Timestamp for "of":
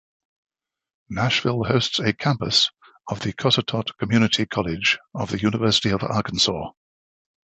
3.07-3.19, 5.13-5.29, 5.91-6.01